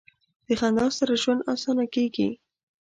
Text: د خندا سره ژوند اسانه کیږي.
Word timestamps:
د 0.47 0.49
خندا 0.59 0.85
سره 0.97 1.13
ژوند 1.23 1.41
اسانه 1.53 1.85
کیږي. 1.95 2.29